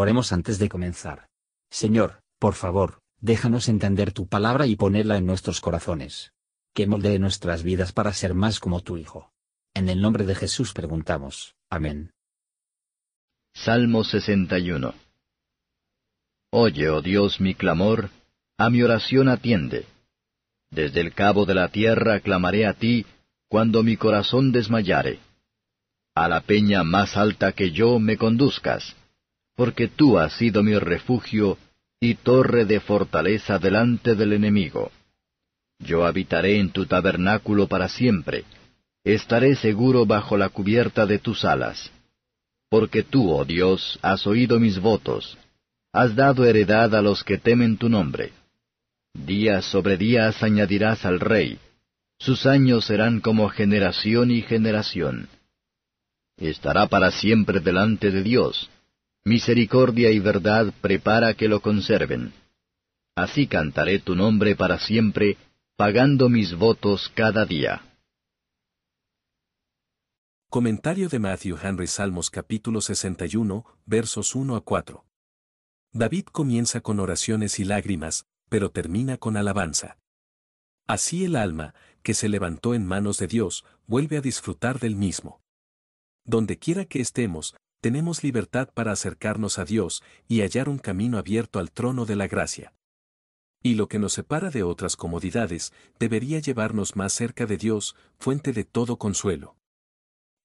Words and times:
Oremos 0.00 0.32
antes 0.32 0.58
de 0.58 0.70
comenzar. 0.70 1.28
Señor, 1.70 2.22
por 2.38 2.54
favor, 2.54 3.02
déjanos 3.20 3.68
entender 3.68 4.12
tu 4.12 4.26
palabra 4.26 4.66
y 4.66 4.74
ponerla 4.74 5.18
en 5.18 5.26
nuestros 5.26 5.60
corazones. 5.60 6.32
Que 6.72 6.86
moldee 6.86 7.18
nuestras 7.18 7.62
vidas 7.62 7.92
para 7.92 8.14
ser 8.14 8.32
más 8.32 8.60
como 8.60 8.80
tu 8.80 8.96
Hijo. 8.96 9.30
En 9.74 9.90
el 9.90 10.00
nombre 10.00 10.24
de 10.24 10.34
Jesús 10.34 10.72
preguntamos. 10.72 11.54
Amén. 11.68 12.12
Salmo 13.52 14.02
61 14.02 14.94
Oye, 16.50 16.88
oh 16.88 17.02
Dios, 17.02 17.38
mi 17.38 17.54
clamor, 17.54 18.08
a 18.56 18.70
mi 18.70 18.82
oración 18.82 19.28
atiende. 19.28 19.84
Desde 20.70 21.02
el 21.02 21.12
cabo 21.12 21.44
de 21.44 21.52
la 21.52 21.68
tierra 21.68 22.20
clamaré 22.20 22.64
a 22.66 22.72
ti, 22.72 23.04
cuando 23.50 23.82
mi 23.82 23.98
corazón 23.98 24.50
desmayare. 24.50 25.20
A 26.14 26.26
la 26.26 26.40
peña 26.40 26.84
más 26.84 27.18
alta 27.18 27.52
que 27.52 27.70
yo 27.70 27.98
me 27.98 28.16
conduzcas, 28.16 28.96
porque 29.60 29.88
tú 29.88 30.18
has 30.18 30.32
sido 30.38 30.62
mi 30.62 30.78
refugio 30.78 31.58
y 32.00 32.14
torre 32.14 32.64
de 32.64 32.80
fortaleza 32.80 33.58
delante 33.58 34.14
del 34.14 34.32
enemigo. 34.32 34.90
Yo 35.78 36.06
habitaré 36.06 36.58
en 36.58 36.70
tu 36.70 36.86
tabernáculo 36.86 37.66
para 37.66 37.90
siempre, 37.90 38.46
estaré 39.04 39.56
seguro 39.56 40.06
bajo 40.06 40.38
la 40.38 40.48
cubierta 40.48 41.04
de 41.04 41.18
tus 41.18 41.44
alas. 41.44 41.92
Porque 42.70 43.02
tú, 43.02 43.30
oh 43.30 43.44
Dios, 43.44 43.98
has 44.00 44.26
oído 44.26 44.58
mis 44.58 44.78
votos, 44.78 45.36
has 45.92 46.16
dado 46.16 46.46
heredad 46.46 46.94
a 46.94 47.02
los 47.02 47.22
que 47.22 47.36
temen 47.36 47.76
tu 47.76 47.90
nombre. 47.90 48.32
Días 49.12 49.66
sobre 49.66 49.98
días 49.98 50.42
añadirás 50.42 51.04
al 51.04 51.20
rey, 51.20 51.58
sus 52.18 52.46
años 52.46 52.86
serán 52.86 53.20
como 53.20 53.50
generación 53.50 54.30
y 54.30 54.40
generación. 54.40 55.28
Estará 56.38 56.86
para 56.86 57.10
siempre 57.10 57.60
delante 57.60 58.10
de 58.10 58.22
Dios, 58.22 58.70
misericordia 59.24 60.10
y 60.10 60.18
verdad 60.18 60.72
prepara 60.80 61.34
que 61.34 61.48
lo 61.48 61.60
conserven. 61.60 62.32
Así 63.14 63.46
cantaré 63.46 63.98
tu 63.98 64.14
nombre 64.14 64.56
para 64.56 64.78
siempre, 64.78 65.36
pagando 65.76 66.28
mis 66.28 66.54
votos 66.54 67.10
cada 67.14 67.44
día. 67.44 67.82
Comentario 70.48 71.08
de 71.08 71.18
Matthew 71.18 71.58
Henry 71.62 71.86
Salmos 71.86 72.30
capítulo 72.30 72.80
61, 72.80 73.64
versos 73.86 74.34
1 74.34 74.56
a 74.56 74.60
4. 74.62 75.04
David 75.92 76.24
comienza 76.24 76.80
con 76.80 76.98
oraciones 76.98 77.60
y 77.60 77.64
lágrimas, 77.64 78.26
pero 78.48 78.70
termina 78.70 79.16
con 79.16 79.36
alabanza. 79.36 79.98
Así 80.88 81.24
el 81.24 81.36
alma, 81.36 81.74
que 82.02 82.14
se 82.14 82.28
levantó 82.28 82.74
en 82.74 82.84
manos 82.84 83.18
de 83.18 83.28
Dios, 83.28 83.64
vuelve 83.86 84.16
a 84.16 84.20
disfrutar 84.20 84.80
del 84.80 84.96
mismo. 84.96 85.40
Donde 86.24 86.58
quiera 86.58 86.84
que 86.84 87.00
estemos, 87.00 87.54
tenemos 87.80 88.22
libertad 88.22 88.70
para 88.72 88.92
acercarnos 88.92 89.58
a 89.58 89.64
Dios 89.64 90.02
y 90.28 90.42
hallar 90.42 90.68
un 90.68 90.78
camino 90.78 91.18
abierto 91.18 91.58
al 91.58 91.70
trono 91.70 92.04
de 92.04 92.16
la 92.16 92.28
gracia. 92.28 92.74
Y 93.62 93.74
lo 93.74 93.88
que 93.88 93.98
nos 93.98 94.14
separa 94.14 94.50
de 94.50 94.62
otras 94.62 94.96
comodidades 94.96 95.72
debería 95.98 96.38
llevarnos 96.38 96.96
más 96.96 97.12
cerca 97.12 97.46
de 97.46 97.56
Dios, 97.56 97.94
fuente 98.18 98.52
de 98.52 98.64
todo 98.64 98.98
consuelo. 98.98 99.56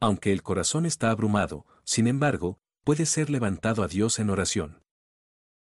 Aunque 0.00 0.32
el 0.32 0.42
corazón 0.42 0.86
está 0.86 1.10
abrumado, 1.10 1.64
sin 1.84 2.06
embargo, 2.06 2.58
puede 2.82 3.06
ser 3.06 3.30
levantado 3.30 3.82
a 3.82 3.88
Dios 3.88 4.18
en 4.18 4.30
oración. 4.30 4.82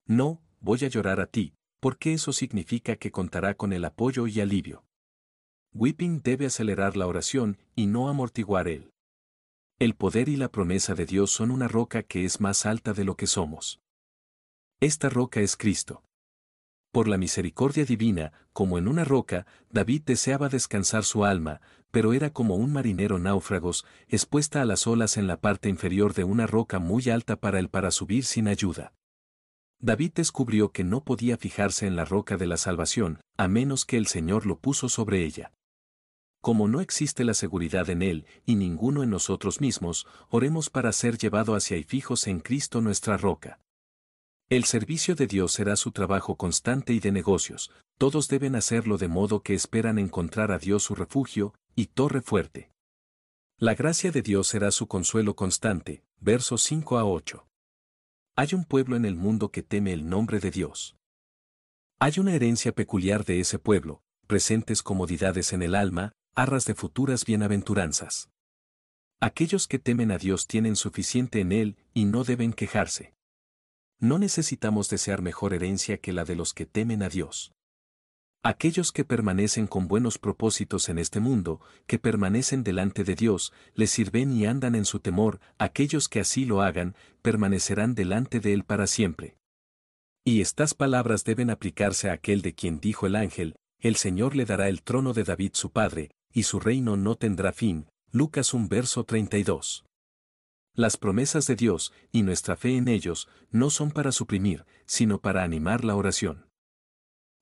No, 0.06 0.42
voy 0.60 0.84
a 0.84 0.88
llorar 0.88 1.20
a 1.20 1.26
ti, 1.26 1.54
porque 1.80 2.12
eso 2.12 2.32
significa 2.32 2.96
que 2.96 3.10
contará 3.10 3.54
con 3.54 3.72
el 3.72 3.84
apoyo 3.84 4.26
y 4.26 4.40
alivio. 4.40 4.84
Weeping 5.74 6.22
debe 6.22 6.46
acelerar 6.46 6.96
la 6.96 7.06
oración 7.06 7.58
y 7.74 7.86
no 7.86 8.08
amortiguar 8.08 8.68
él. 8.68 8.92
El 9.82 9.96
poder 9.96 10.28
y 10.28 10.36
la 10.36 10.48
promesa 10.48 10.94
de 10.94 11.06
Dios 11.06 11.32
son 11.32 11.50
una 11.50 11.66
roca 11.66 12.04
que 12.04 12.24
es 12.24 12.40
más 12.40 12.66
alta 12.66 12.92
de 12.92 13.02
lo 13.02 13.16
que 13.16 13.26
somos. 13.26 13.80
Esta 14.78 15.08
roca 15.08 15.40
es 15.40 15.56
Cristo. 15.56 16.04
Por 16.92 17.08
la 17.08 17.18
misericordia 17.18 17.84
divina, 17.84 18.32
como 18.52 18.78
en 18.78 18.86
una 18.86 19.02
roca, 19.02 19.44
David 19.70 20.02
deseaba 20.06 20.48
descansar 20.48 21.02
su 21.02 21.24
alma, 21.24 21.60
pero 21.90 22.12
era 22.12 22.32
como 22.32 22.54
un 22.54 22.72
marinero 22.72 23.18
náufragos, 23.18 23.84
expuesta 24.06 24.62
a 24.62 24.66
las 24.66 24.86
olas 24.86 25.16
en 25.16 25.26
la 25.26 25.40
parte 25.40 25.68
inferior 25.68 26.14
de 26.14 26.22
una 26.22 26.46
roca 26.46 26.78
muy 26.78 27.10
alta 27.10 27.34
para 27.34 27.58
él 27.58 27.68
para 27.68 27.90
subir 27.90 28.24
sin 28.24 28.46
ayuda. 28.46 28.92
David 29.80 30.12
descubrió 30.14 30.70
que 30.70 30.84
no 30.84 31.02
podía 31.02 31.36
fijarse 31.36 31.88
en 31.88 31.96
la 31.96 32.04
roca 32.04 32.36
de 32.36 32.46
la 32.46 32.56
salvación, 32.56 33.18
a 33.36 33.48
menos 33.48 33.84
que 33.84 33.96
el 33.96 34.06
Señor 34.06 34.46
lo 34.46 34.60
puso 34.60 34.88
sobre 34.88 35.24
ella. 35.24 35.50
Como 36.42 36.66
no 36.66 36.80
existe 36.80 37.22
la 37.22 37.34
seguridad 37.34 37.88
en 37.88 38.02
Él 38.02 38.26
y 38.44 38.56
ninguno 38.56 39.04
en 39.04 39.10
nosotros 39.10 39.60
mismos, 39.60 40.08
oremos 40.28 40.70
para 40.70 40.90
ser 40.90 41.16
llevado 41.16 41.54
hacia 41.54 41.76
y 41.76 41.84
fijos 41.84 42.26
en 42.26 42.40
Cristo 42.40 42.80
nuestra 42.80 43.16
roca. 43.16 43.60
El 44.50 44.64
servicio 44.64 45.14
de 45.14 45.28
Dios 45.28 45.52
será 45.52 45.76
su 45.76 45.92
trabajo 45.92 46.36
constante 46.36 46.92
y 46.92 46.98
de 46.98 47.12
negocios, 47.12 47.70
todos 47.96 48.26
deben 48.26 48.56
hacerlo 48.56 48.98
de 48.98 49.06
modo 49.06 49.44
que 49.44 49.54
esperan 49.54 50.00
encontrar 50.00 50.50
a 50.50 50.58
Dios 50.58 50.82
su 50.82 50.96
refugio 50.96 51.54
y 51.76 51.86
torre 51.86 52.20
fuerte. 52.20 52.72
La 53.56 53.76
gracia 53.76 54.10
de 54.10 54.22
Dios 54.22 54.48
será 54.48 54.72
su 54.72 54.88
consuelo 54.88 55.36
constante, 55.36 56.02
versos 56.18 56.64
5 56.64 56.98
a 56.98 57.04
8. 57.04 57.46
Hay 58.34 58.48
un 58.52 58.64
pueblo 58.64 58.96
en 58.96 59.04
el 59.04 59.14
mundo 59.14 59.52
que 59.52 59.62
teme 59.62 59.92
el 59.92 60.08
nombre 60.08 60.40
de 60.40 60.50
Dios. 60.50 60.96
Hay 62.00 62.14
una 62.18 62.34
herencia 62.34 62.72
peculiar 62.72 63.24
de 63.24 63.38
ese 63.38 63.60
pueblo, 63.60 64.02
presentes 64.26 64.82
comodidades 64.82 65.52
en 65.52 65.62
el 65.62 65.76
alma, 65.76 66.14
arras 66.34 66.64
de 66.64 66.74
futuras 66.74 67.26
bienaventuranzas. 67.26 68.30
Aquellos 69.20 69.68
que 69.68 69.78
temen 69.78 70.10
a 70.10 70.18
Dios 70.18 70.46
tienen 70.46 70.76
suficiente 70.76 71.40
en 71.40 71.52
Él 71.52 71.76
y 71.92 72.06
no 72.06 72.24
deben 72.24 72.54
quejarse. 72.54 73.14
No 74.00 74.18
necesitamos 74.18 74.88
desear 74.88 75.20
mejor 75.20 75.52
herencia 75.52 75.98
que 75.98 76.12
la 76.12 76.24
de 76.24 76.34
los 76.34 76.54
que 76.54 76.64
temen 76.64 77.02
a 77.02 77.08
Dios. 77.08 77.52
Aquellos 78.42 78.90
que 78.90 79.04
permanecen 79.04 79.66
con 79.68 79.86
buenos 79.86 80.18
propósitos 80.18 80.88
en 80.88 80.98
este 80.98 81.20
mundo, 81.20 81.60
que 81.86 82.00
permanecen 82.00 82.64
delante 82.64 83.04
de 83.04 83.14
Dios, 83.14 83.52
les 83.74 83.90
sirven 83.90 84.32
y 84.32 84.46
andan 84.46 84.74
en 84.74 84.86
su 84.86 84.98
temor, 84.98 85.38
aquellos 85.58 86.08
que 86.08 86.18
así 86.18 86.44
lo 86.46 86.62
hagan, 86.62 86.96
permanecerán 87.20 87.94
delante 87.94 88.40
de 88.40 88.54
Él 88.54 88.64
para 88.64 88.88
siempre. 88.88 89.36
Y 90.24 90.40
estas 90.40 90.74
palabras 90.74 91.24
deben 91.24 91.50
aplicarse 91.50 92.08
a 92.08 92.14
aquel 92.14 92.42
de 92.42 92.54
quien 92.54 92.80
dijo 92.80 93.06
el 93.06 93.16
ángel, 93.16 93.54
el 93.78 93.96
Señor 93.96 94.34
le 94.34 94.44
dará 94.46 94.68
el 94.68 94.82
trono 94.82 95.12
de 95.12 95.24
David 95.24 95.52
su 95.54 95.70
padre, 95.70 96.10
y 96.32 96.44
su 96.44 96.60
reino 96.60 96.96
no 96.96 97.16
tendrá 97.16 97.52
fin. 97.52 97.86
Lucas 98.10 98.54
1 98.54 98.68
verso 98.68 99.04
32. 99.04 99.84
Las 100.74 100.96
promesas 100.96 101.46
de 101.46 101.56
Dios 101.56 101.92
y 102.12 102.22
nuestra 102.22 102.56
fe 102.56 102.76
en 102.76 102.88
ellos 102.88 103.28
no 103.50 103.68
son 103.68 103.90
para 103.90 104.12
suprimir, 104.12 104.64
sino 104.86 105.20
para 105.20 105.42
animar 105.42 105.84
la 105.84 105.96
oración. 105.96 106.46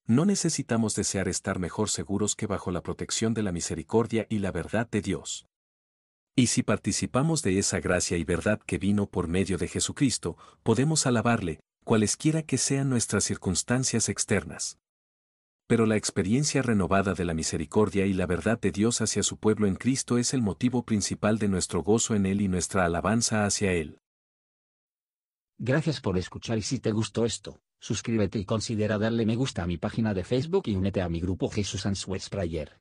No 0.06 0.24
necesitamos 0.24 0.96
desear 0.96 1.28
estar 1.28 1.60
mejor 1.60 1.88
seguros 1.88 2.34
que 2.34 2.46
bajo 2.46 2.72
la 2.72 2.82
protección 2.82 3.32
de 3.32 3.44
la 3.44 3.52
misericordia 3.52 4.26
y 4.28 4.38
la 4.38 4.50
verdad 4.50 4.88
de 4.90 5.02
Dios. 5.02 5.46
Y 6.34 6.48
si 6.48 6.62
participamos 6.64 7.42
de 7.42 7.58
esa 7.58 7.78
gracia 7.78 8.16
y 8.16 8.24
verdad 8.24 8.60
que 8.66 8.78
vino 8.78 9.06
por 9.06 9.28
medio 9.28 9.58
de 9.58 9.68
Jesucristo, 9.68 10.36
podemos 10.64 11.06
alabarle, 11.06 11.60
cualesquiera 11.84 12.42
que 12.42 12.58
sean 12.58 12.88
nuestras 12.88 13.22
circunstancias 13.22 14.08
externas 14.08 14.79
pero 15.70 15.86
la 15.86 15.94
experiencia 15.94 16.62
renovada 16.62 17.14
de 17.14 17.25
la 17.25 17.32
misericordia 17.32 18.04
y 18.04 18.12
la 18.12 18.26
verdad 18.26 18.58
de 18.60 18.72
Dios 18.72 19.00
hacia 19.03 19.22
su 19.22 19.36
pueblo 19.36 19.69
en 19.69 19.76
Cristo 19.76 20.19
es 20.19 20.34
el 20.34 20.42
motivo 20.42 20.84
principal 20.84 21.38
de 21.38 21.47
nuestro 21.47 21.84
gozo 21.84 22.16
en 22.16 22.26
Él 22.26 22.41
y 22.41 22.48
nuestra 22.48 22.84
alabanza 22.86 23.44
hacia 23.44 23.70
Él. 23.70 24.00
Gracias 25.59 26.00
por 26.00 26.19
escuchar 26.19 26.59
y 26.59 26.62
si 26.62 26.80
te 26.80 26.91
gustó 26.91 27.25
esto, 27.25 27.60
suscríbete 27.78 28.41
y 28.41 28.44
considera 28.44 28.98
darle 28.98 29.25
me 29.25 29.36
gusta 29.36 29.62
a 29.62 29.69
mi 29.69 29.78
página 29.78 30.12
de 30.12 30.25
Facebook 30.25 30.64
y 30.66 30.75
únete 30.75 31.03
a 31.03 31.09
mi 31.09 31.20
grupo 31.20 31.48
Jesús 31.48 31.86
Answers 31.86 32.28
Prayer. 32.30 32.80